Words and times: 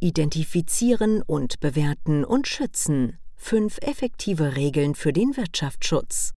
Identifizieren 0.00 1.20
und 1.20 1.60
bewerten 1.60 2.24
und 2.24 2.48
schützen. 2.48 3.18
Fünf 3.36 3.76
effektive 3.82 4.56
Regeln 4.56 4.94
für 4.94 5.12
den 5.12 5.36
Wirtschaftsschutz. 5.36 6.32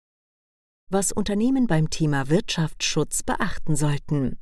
Was 0.91 1.13
Unternehmen 1.13 1.67
beim 1.67 1.89
Thema 1.89 2.27
Wirtschaftsschutz 2.27 3.23
beachten 3.23 3.77
sollten. 3.77 4.37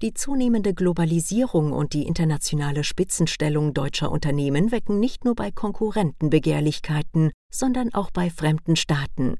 Die 0.00 0.14
zunehmende 0.14 0.74
Globalisierung 0.74 1.72
und 1.72 1.92
die 1.92 2.06
internationale 2.06 2.84
Spitzenstellung 2.84 3.74
deutscher 3.74 4.12
Unternehmen 4.12 4.70
wecken 4.70 5.00
nicht 5.00 5.24
nur 5.24 5.34
bei 5.34 5.50
Konkurrenten 5.50 6.30
Begehrlichkeiten, 6.30 7.32
sondern 7.52 7.92
auch 7.92 8.12
bei 8.12 8.30
fremden 8.30 8.76
Staaten. 8.76 9.38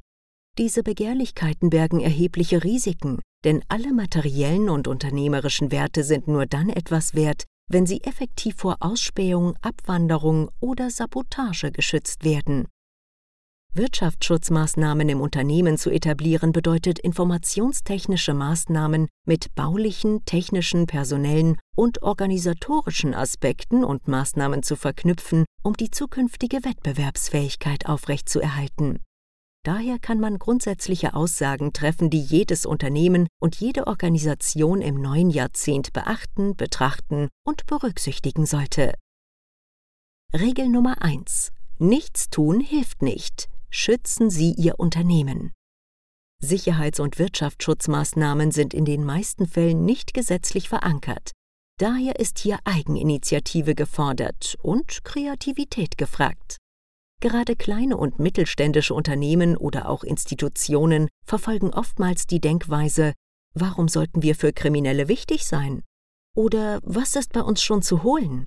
Diese 0.59 0.83
Begehrlichkeiten 0.83 1.71
bergen 1.71 2.01
erhebliche 2.01 2.65
Risiken, 2.65 3.21
denn 3.45 3.63
alle 3.69 3.93
materiellen 3.93 4.69
und 4.69 4.89
unternehmerischen 4.89 5.71
Werte 5.71 6.03
sind 6.03 6.27
nur 6.27 6.47
dann 6.47 6.71
etwas 6.71 7.15
wert, 7.15 7.45
wenn 7.71 7.87
sie 7.87 8.03
effektiv 8.03 8.57
vor 8.57 8.79
Ausspähung, 8.81 9.55
Abwanderung 9.63 10.51
oder 10.59 10.91
Sabotage 10.91 11.71
geschützt 11.71 12.25
werden. 12.25 12.67
Wirtschaftsschutzmaßnahmen 13.79 15.09
im 15.09 15.21
Unternehmen 15.21 15.79
zu 15.79 15.91
etablieren 15.91 16.53
bedeutet 16.53 16.99
informationstechnische 16.99 18.35
Maßnahmen 18.35 19.07
mit 19.25 19.55
baulichen, 19.55 20.25
technischen, 20.25 20.87
personellen 20.87 21.57
und 21.77 22.03
organisatorischen 22.03 23.15
Aspekten 23.15 23.85
und 23.85 24.09
Maßnahmen 24.09 24.65
zu 24.65 24.75
verknüpfen, 24.75 25.45
um 25.63 25.75
die 25.75 25.91
zukünftige 25.91 26.65
Wettbewerbsfähigkeit 26.65 27.87
aufrechtzuerhalten. 27.87 28.99
Daher 29.65 29.99
kann 29.99 30.19
man 30.19 30.39
grundsätzliche 30.39 31.15
Aussagen 31.15 31.73
treffen, 31.73 32.11
die 32.11 32.23
jedes 32.23 32.67
Unternehmen 32.67 33.29
und 33.41 33.57
jede 33.57 33.87
Organisation 33.87 34.81
im 34.81 35.01
neuen 35.01 35.31
Jahrzehnt 35.31 35.93
beachten, 35.93 36.57
betrachten 36.57 37.29
und 37.45 37.67
berücksichtigen 37.67 38.47
sollte. 38.47 38.95
Regel 40.35 40.69
Nummer 40.69 41.01
1. 41.03 41.53
Nichts 41.79 42.29
tun 42.29 42.61
hilft 42.61 43.03
nicht. 43.03 43.49
Schützen 43.71 44.31
Sie 44.31 44.53
Ihr 44.53 44.81
Unternehmen. 44.81 45.53
Sicherheits- 46.43 47.01
und 47.01 47.19
Wirtschaftsschutzmaßnahmen 47.19 48.51
sind 48.51 48.73
in 48.73 48.85
den 48.85 49.05
meisten 49.05 49.47
Fällen 49.47 49.85
nicht 49.85 50.15
gesetzlich 50.15 50.69
verankert. 50.69 51.33
Daher 51.79 52.19
ist 52.19 52.39
hier 52.39 52.59
Eigeninitiative 52.65 53.75
gefordert 53.75 54.57
und 54.63 55.05
Kreativität 55.05 55.99
gefragt. 55.99 56.57
Gerade 57.21 57.57
kleine 57.57 57.97
und 57.97 58.19
mittelständische 58.19 58.95
Unternehmen 58.95 59.57
oder 59.57 59.89
auch 59.89 60.03
Institutionen 60.03 61.09
verfolgen 61.27 61.71
oftmals 61.71 62.27
die 62.27 62.41
Denkweise, 62.41 63.13
warum 63.55 63.89
sollten 63.89 64.23
wir 64.23 64.35
für 64.35 64.53
Kriminelle 64.53 65.09
wichtig 65.09 65.45
sein? 65.45 65.83
Oder 66.35 66.81
was 66.85 67.17
ist 67.17 67.33
bei 67.33 67.43
uns 67.43 67.63
schon 67.63 67.83
zu 67.83 68.03
holen? 68.03 68.47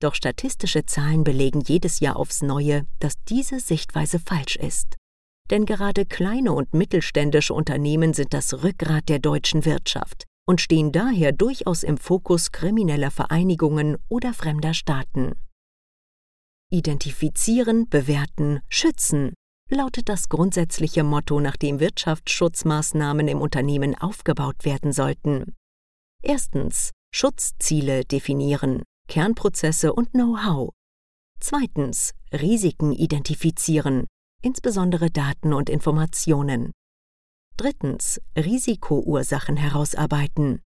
Doch 0.00 0.14
statistische 0.14 0.84
Zahlen 0.84 1.24
belegen 1.24 1.60
jedes 1.60 2.00
Jahr 2.00 2.16
aufs 2.16 2.42
Neue, 2.42 2.86
dass 3.00 3.14
diese 3.28 3.60
Sichtweise 3.60 4.18
falsch 4.18 4.56
ist. 4.56 4.96
Denn 5.50 5.64
gerade 5.64 6.04
kleine 6.04 6.52
und 6.52 6.74
mittelständische 6.74 7.54
Unternehmen 7.54 8.12
sind 8.12 8.34
das 8.34 8.62
Rückgrat 8.62 9.08
der 9.08 9.20
deutschen 9.20 9.64
Wirtschaft 9.64 10.24
und 10.46 10.60
stehen 10.60 10.92
daher 10.92 11.32
durchaus 11.32 11.82
im 11.82 11.98
Fokus 11.98 12.52
krimineller 12.52 13.10
Vereinigungen 13.10 13.96
oder 14.08 14.34
fremder 14.34 14.74
Staaten. 14.74 15.32
Identifizieren, 16.70 17.88
bewerten, 17.88 18.60
schützen 18.68 19.34
lautet 19.68 20.08
das 20.08 20.28
grundsätzliche 20.28 21.02
Motto, 21.02 21.40
nach 21.40 21.56
dem 21.56 21.80
Wirtschaftsschutzmaßnahmen 21.80 23.26
im 23.28 23.40
Unternehmen 23.40 23.96
aufgebaut 23.96 24.64
werden 24.64 24.92
sollten. 24.92 25.56
Erstens 26.22 26.92
Schutzziele 27.12 28.04
definieren. 28.04 28.82
Kernprozesse 29.08 29.92
und 29.92 30.12
Know-how. 30.12 30.72
Zweitens 31.40 32.12
Risiken 32.32 32.92
identifizieren, 32.92 34.06
insbesondere 34.42 35.10
Daten 35.10 35.52
und 35.52 35.70
Informationen. 35.70 36.72
Drittens 37.56 38.20
Risikoursachen 38.36 39.56
herausarbeiten. 39.56 40.62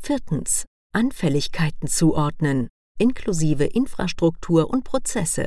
Viertens 0.00 0.66
Anfälligkeiten 0.92 1.88
zuordnen, 1.88 2.68
inklusive 2.98 3.64
Infrastruktur 3.64 4.70
und 4.70 4.84
Prozesse. 4.84 5.46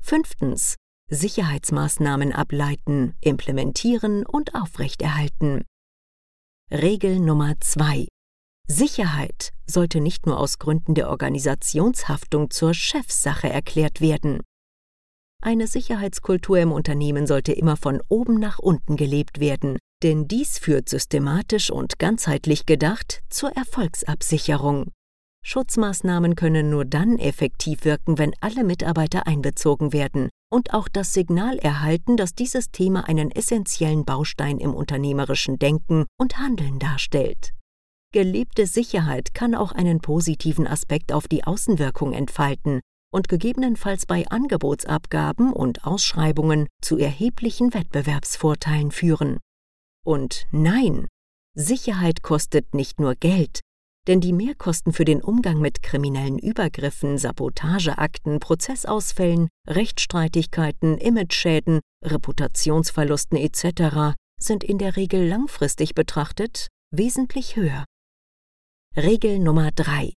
Fünftens 0.00 0.76
Sicherheitsmaßnahmen 1.10 2.32
ableiten, 2.32 3.14
implementieren 3.20 4.26
und 4.26 4.54
aufrechterhalten. 4.54 5.64
Regel 6.70 7.18
Nummer 7.18 7.54
zwei 7.60 8.06
Sicherheit 8.70 9.52
sollte 9.66 10.00
nicht 10.00 10.26
nur 10.26 10.38
aus 10.38 10.58
Gründen 10.58 10.94
der 10.94 11.08
Organisationshaftung 11.08 12.50
zur 12.50 12.74
Chefsache 12.74 13.48
erklärt 13.48 14.02
werden. 14.02 14.40
Eine 15.42 15.66
Sicherheitskultur 15.66 16.58
im 16.58 16.72
Unternehmen 16.72 17.26
sollte 17.26 17.52
immer 17.52 17.76
von 17.76 18.02
oben 18.08 18.38
nach 18.38 18.58
unten 18.58 18.96
gelebt 18.96 19.40
werden, 19.40 19.78
denn 20.02 20.28
dies 20.28 20.58
führt 20.58 20.88
systematisch 20.88 21.70
und 21.70 21.98
ganzheitlich 21.98 22.66
gedacht 22.66 23.22
zur 23.30 23.56
Erfolgsabsicherung. 23.56 24.92
Schutzmaßnahmen 25.44 26.34
können 26.34 26.68
nur 26.68 26.84
dann 26.84 27.18
effektiv 27.18 27.84
wirken, 27.84 28.18
wenn 28.18 28.34
alle 28.40 28.64
Mitarbeiter 28.64 29.26
einbezogen 29.26 29.94
werden 29.94 30.28
und 30.52 30.74
auch 30.74 30.88
das 30.88 31.14
Signal 31.14 31.56
erhalten, 31.58 32.16
dass 32.16 32.34
dieses 32.34 32.70
Thema 32.70 33.08
einen 33.08 33.30
essentiellen 33.30 34.04
Baustein 34.04 34.58
im 34.58 34.74
unternehmerischen 34.74 35.58
Denken 35.58 36.04
und 36.20 36.38
Handeln 36.38 36.78
darstellt. 36.78 37.54
Gelebte 38.12 38.66
Sicherheit 38.66 39.34
kann 39.34 39.54
auch 39.54 39.72
einen 39.72 40.00
positiven 40.00 40.66
Aspekt 40.66 41.12
auf 41.12 41.28
die 41.28 41.44
Außenwirkung 41.44 42.14
entfalten 42.14 42.80
und 43.12 43.28
gegebenenfalls 43.28 44.06
bei 44.06 44.26
Angebotsabgaben 44.28 45.52
und 45.52 45.84
Ausschreibungen 45.86 46.68
zu 46.80 46.96
erheblichen 46.96 47.74
Wettbewerbsvorteilen 47.74 48.92
führen. 48.92 49.38
Und 50.06 50.46
nein, 50.52 51.06
Sicherheit 51.54 52.22
kostet 52.22 52.74
nicht 52.74 52.98
nur 52.98 53.14
Geld, 53.14 53.60
denn 54.06 54.22
die 54.22 54.32
Mehrkosten 54.32 54.94
für 54.94 55.04
den 55.04 55.22
Umgang 55.22 55.60
mit 55.60 55.82
kriminellen 55.82 56.38
Übergriffen, 56.38 57.18
Sabotageakten, 57.18 58.40
Prozessausfällen, 58.40 59.48
Rechtsstreitigkeiten, 59.66 60.96
Imageschäden, 60.96 61.80
Reputationsverlusten 62.02 63.36
etc. 63.36 64.16
sind 64.40 64.64
in 64.64 64.78
der 64.78 64.96
Regel 64.96 65.28
langfristig 65.28 65.94
betrachtet 65.94 66.68
wesentlich 66.90 67.56
höher. 67.56 67.84
Regel 68.98 69.38
Nummer 69.38 69.70
3. 69.70 70.12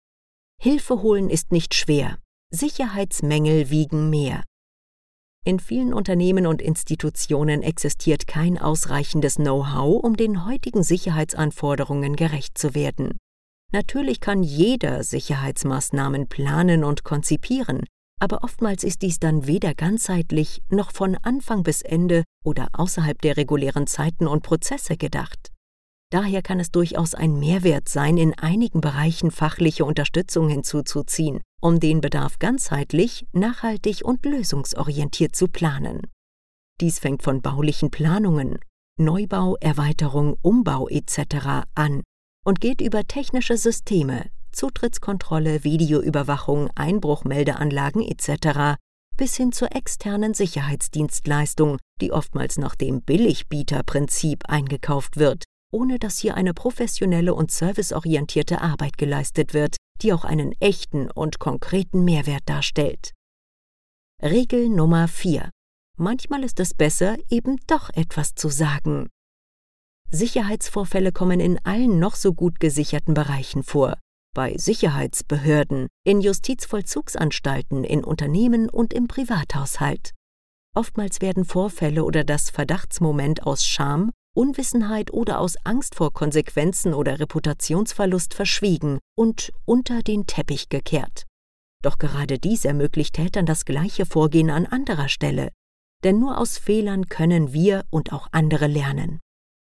Hilfe 0.58 1.02
holen 1.02 1.28
ist 1.28 1.52
nicht 1.52 1.74
schwer. 1.74 2.16
Sicherheitsmängel 2.50 3.68
wiegen 3.68 4.08
mehr. 4.08 4.42
In 5.44 5.60
vielen 5.60 5.92
Unternehmen 5.92 6.46
und 6.46 6.62
Institutionen 6.62 7.62
existiert 7.62 8.26
kein 8.26 8.56
ausreichendes 8.56 9.34
Know-how, 9.34 10.02
um 10.02 10.16
den 10.16 10.46
heutigen 10.46 10.82
Sicherheitsanforderungen 10.82 12.16
gerecht 12.16 12.56
zu 12.56 12.74
werden. 12.74 13.18
Natürlich 13.70 14.18
kann 14.18 14.42
jeder 14.42 15.04
Sicherheitsmaßnahmen 15.04 16.28
planen 16.28 16.82
und 16.82 17.04
konzipieren, 17.04 17.84
aber 18.18 18.42
oftmals 18.44 18.82
ist 18.82 19.02
dies 19.02 19.18
dann 19.18 19.46
weder 19.46 19.74
ganzheitlich 19.74 20.62
noch 20.70 20.92
von 20.92 21.18
Anfang 21.20 21.64
bis 21.64 21.82
Ende 21.82 22.24
oder 22.46 22.68
außerhalb 22.72 23.20
der 23.20 23.36
regulären 23.36 23.86
Zeiten 23.86 24.26
und 24.26 24.42
Prozesse 24.42 24.96
gedacht. 24.96 25.50
Daher 26.10 26.42
kann 26.42 26.58
es 26.58 26.72
durchaus 26.72 27.14
ein 27.14 27.38
Mehrwert 27.38 27.88
sein, 27.88 28.18
in 28.18 28.34
einigen 28.34 28.80
Bereichen 28.80 29.30
fachliche 29.30 29.84
Unterstützung 29.84 30.48
hinzuzuziehen, 30.48 31.40
um 31.60 31.78
den 31.78 32.00
Bedarf 32.00 32.40
ganzheitlich, 32.40 33.26
nachhaltig 33.32 34.04
und 34.04 34.24
lösungsorientiert 34.24 35.36
zu 35.36 35.46
planen. 35.46 36.02
Dies 36.80 36.98
fängt 36.98 37.22
von 37.22 37.42
baulichen 37.42 37.92
Planungen, 37.92 38.58
Neubau, 38.98 39.56
Erweiterung, 39.60 40.36
Umbau 40.42 40.88
etc. 40.88 41.66
an 41.76 42.02
und 42.44 42.60
geht 42.60 42.80
über 42.80 43.04
technische 43.04 43.56
Systeme, 43.56 44.30
Zutrittskontrolle, 44.50 45.62
Videoüberwachung, 45.62 46.70
Einbruchmeldeanlagen 46.74 48.02
etc. 48.02 48.80
bis 49.16 49.36
hin 49.36 49.52
zur 49.52 49.76
externen 49.76 50.34
Sicherheitsdienstleistung, 50.34 51.76
die 52.00 52.10
oftmals 52.10 52.58
nach 52.58 52.74
dem 52.74 53.02
Billigbieterprinzip 53.02 54.48
eingekauft 54.48 55.16
wird 55.16 55.44
ohne 55.72 55.98
dass 55.98 56.18
hier 56.18 56.34
eine 56.34 56.54
professionelle 56.54 57.34
und 57.34 57.50
serviceorientierte 57.50 58.60
Arbeit 58.60 58.98
geleistet 58.98 59.54
wird, 59.54 59.76
die 60.02 60.12
auch 60.12 60.24
einen 60.24 60.52
echten 60.60 61.10
und 61.10 61.38
konkreten 61.38 62.04
Mehrwert 62.04 62.42
darstellt. 62.46 63.12
Regel 64.22 64.68
Nummer 64.68 65.08
4. 65.08 65.50
Manchmal 65.96 66.44
ist 66.44 66.60
es 66.60 66.74
besser, 66.74 67.16
eben 67.28 67.56
doch 67.66 67.90
etwas 67.94 68.34
zu 68.34 68.48
sagen. 68.48 69.08
Sicherheitsvorfälle 70.10 71.12
kommen 71.12 71.40
in 71.40 71.58
allen 71.64 71.98
noch 71.98 72.16
so 72.16 72.34
gut 72.34 72.58
gesicherten 72.58 73.14
Bereichen 73.14 73.62
vor. 73.62 73.96
bei 74.32 74.56
Sicherheitsbehörden, 74.56 75.88
in 76.04 76.20
Justizvollzugsanstalten, 76.20 77.82
in 77.82 78.04
Unternehmen 78.04 78.68
und 78.68 78.94
im 78.94 79.08
Privathaushalt. 79.08 80.12
Oftmals 80.72 81.20
werden 81.20 81.44
Vorfälle 81.44 82.04
oder 82.04 82.22
das 82.22 82.48
Verdachtsmoment 82.48 83.44
aus 83.44 83.64
Scham, 83.64 84.12
Unwissenheit 84.34 85.12
oder 85.12 85.40
aus 85.40 85.56
Angst 85.64 85.94
vor 85.94 86.12
Konsequenzen 86.12 86.94
oder 86.94 87.18
Reputationsverlust 87.18 88.34
verschwiegen 88.34 88.98
und 89.16 89.52
unter 89.64 90.02
den 90.02 90.26
Teppich 90.26 90.68
gekehrt. 90.68 91.26
Doch 91.82 91.98
gerade 91.98 92.38
dies 92.38 92.64
ermöglicht 92.64 93.14
Tätern 93.14 93.46
das 93.46 93.64
gleiche 93.64 94.06
Vorgehen 94.06 94.50
an 94.50 94.66
anderer 94.66 95.08
Stelle. 95.08 95.50
Denn 96.04 96.18
nur 96.18 96.38
aus 96.38 96.58
Fehlern 96.58 97.08
können 97.08 97.52
wir 97.52 97.84
und 97.90 98.12
auch 98.12 98.28
andere 98.32 98.66
lernen. 98.66 99.20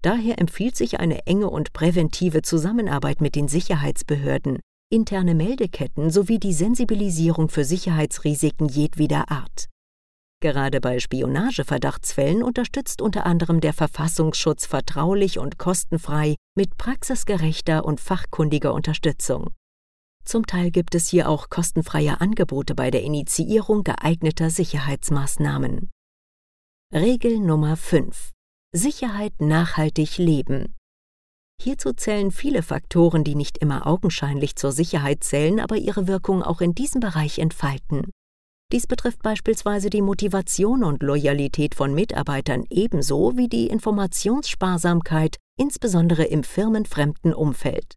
Daher 0.01 0.39
empfiehlt 0.39 0.75
sich 0.75 0.99
eine 0.99 1.25
enge 1.27 1.49
und 1.49 1.73
präventive 1.73 2.41
Zusammenarbeit 2.41 3.21
mit 3.21 3.35
den 3.35 3.47
Sicherheitsbehörden, 3.47 4.59
interne 4.91 5.33
Meldeketten 5.33 6.11
sowie 6.11 6.39
die 6.39 6.53
Sensibilisierung 6.53 7.49
für 7.49 7.63
Sicherheitsrisiken 7.63 8.67
jedweder 8.67 9.31
Art. 9.31 9.69
Gerade 10.43 10.81
bei 10.81 10.99
Spionageverdachtsfällen 10.99 12.43
unterstützt 12.43 13.01
unter 13.01 13.25
anderem 13.25 13.61
der 13.61 13.71
Verfassungsschutz 13.71 14.65
vertraulich 14.65 15.39
und 15.39 15.57
kostenfrei 15.57 16.35
mit 16.53 16.77
praxisgerechter 16.77 17.85
und 17.85 18.01
fachkundiger 18.01 18.73
Unterstützung. 18.73 19.53
Zum 20.25 20.45
Teil 20.45 20.69
gibt 20.69 20.95
es 20.95 21.07
hier 21.07 21.29
auch 21.29 21.49
kostenfreie 21.49 22.19
Angebote 22.19 22.75
bei 22.75 22.91
der 22.91 23.03
Initiierung 23.03 23.85
geeigneter 23.85 24.49
Sicherheitsmaßnahmen. 24.49 25.91
Regel 26.93 27.39
Nummer 27.39 27.77
5. 27.77 28.31
Sicherheit 28.73 29.39
nachhaltig 29.39 30.17
leben. 30.17 30.75
Hierzu 31.61 31.93
zählen 31.93 32.31
viele 32.31 32.63
Faktoren, 32.63 33.23
die 33.23 33.35
nicht 33.35 33.59
immer 33.59 33.87
augenscheinlich 33.87 34.57
zur 34.57 34.73
Sicherheit 34.73 35.23
zählen, 35.23 35.61
aber 35.61 35.77
ihre 35.77 36.07
Wirkung 36.09 36.43
auch 36.43 36.59
in 36.59 36.75
diesem 36.75 36.99
Bereich 36.99 37.39
entfalten. 37.39 38.11
Dies 38.73 38.87
betrifft 38.87 39.21
beispielsweise 39.21 39.91
die 39.91 40.01
Motivation 40.01 40.83
und 40.83 41.03
Loyalität 41.03 41.75
von 41.75 41.93
Mitarbeitern 41.93 42.63
ebenso 42.71 43.37
wie 43.37 43.47
die 43.47 43.67
Informationssparsamkeit, 43.67 45.37
insbesondere 45.59 46.23
im 46.23 46.43
firmenfremden 46.43 47.35
Umfeld. 47.35 47.93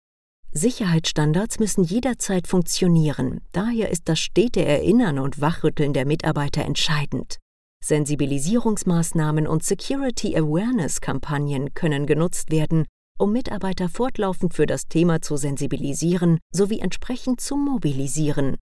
Sicherheitsstandards 0.52 1.58
müssen 1.60 1.82
jederzeit 1.82 2.46
funktionieren, 2.46 3.40
daher 3.52 3.90
ist 3.90 4.02
das 4.10 4.18
stete 4.18 4.66
Erinnern 4.66 5.18
und 5.18 5.40
Wachrütteln 5.40 5.94
der 5.94 6.04
Mitarbeiter 6.04 6.62
entscheidend. 6.62 7.38
Sensibilisierungsmaßnahmen 7.82 9.46
und 9.46 9.64
Security 9.64 10.36
Awareness-Kampagnen 10.36 11.72
können 11.72 12.04
genutzt 12.04 12.50
werden, 12.50 12.84
um 13.18 13.32
Mitarbeiter 13.32 13.88
fortlaufend 13.88 14.52
für 14.52 14.66
das 14.66 14.88
Thema 14.88 15.22
zu 15.22 15.38
sensibilisieren 15.38 16.38
sowie 16.52 16.80
entsprechend 16.80 17.40
zu 17.40 17.56
mobilisieren. 17.56 18.56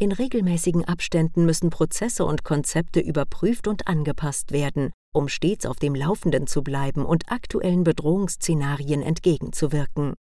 In 0.00 0.12
regelmäßigen 0.12 0.86
Abständen 0.86 1.44
müssen 1.44 1.68
Prozesse 1.68 2.24
und 2.24 2.42
Konzepte 2.42 3.00
überprüft 3.00 3.68
und 3.68 3.86
angepasst 3.86 4.50
werden, 4.50 4.92
um 5.12 5.28
stets 5.28 5.66
auf 5.66 5.76
dem 5.76 5.94
Laufenden 5.94 6.46
zu 6.46 6.62
bleiben 6.62 7.04
und 7.04 7.30
aktuellen 7.30 7.84
Bedrohungsszenarien 7.84 9.02
entgegenzuwirken. 9.02 10.14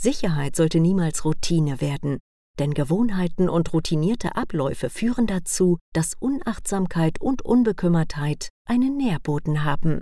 Sicherheit 0.00 0.56
sollte 0.56 0.80
niemals 0.80 1.26
Routine 1.26 1.82
werden, 1.82 2.20
denn 2.58 2.72
Gewohnheiten 2.72 3.50
und 3.50 3.74
routinierte 3.74 4.34
Abläufe 4.34 4.88
führen 4.88 5.26
dazu, 5.26 5.76
dass 5.92 6.14
Unachtsamkeit 6.18 7.20
und 7.20 7.44
Unbekümmertheit 7.44 8.48
einen 8.66 8.96
Nährboden 8.96 9.62
haben. 9.62 10.00